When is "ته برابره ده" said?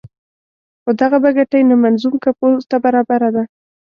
2.71-3.43